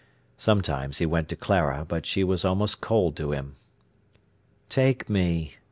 Sometimes 0.39 0.97
he 0.97 1.05
went 1.05 1.29
to 1.29 1.35
Clara, 1.35 1.85
but 1.87 2.07
she 2.07 2.23
was 2.23 2.43
almost 2.43 2.81
cold 2.81 3.15
to 3.17 3.33
him. 3.33 3.55
"Take 4.67 5.11
me!" 5.11 5.57